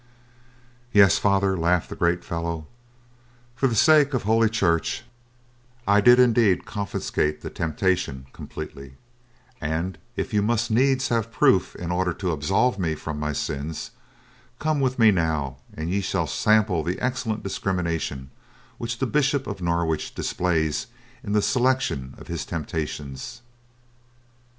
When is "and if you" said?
9.61-10.41